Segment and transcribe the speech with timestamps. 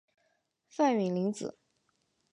[0.67, 1.55] 范允临子。